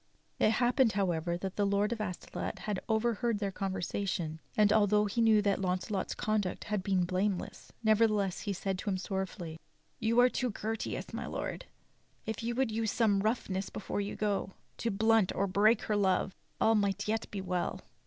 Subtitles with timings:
[0.39, 5.21] It happened, however, that the Lord of Astolat had overheard their conversation; and although he
[5.21, 9.59] knew that Launcelot's conduct had been blameless, nevertheless he said to him sorrowfully:
[9.99, 11.65] "You are too courteous, my Lord;
[12.25, 15.95] if you would use some rough ness before you go, to blunt or break her
[15.95, 17.81] love, all might yet be well."